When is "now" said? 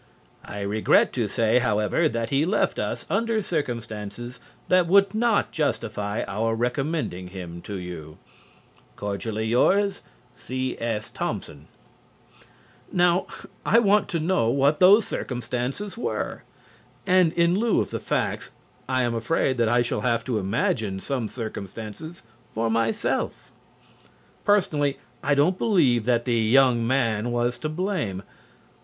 12.91-13.27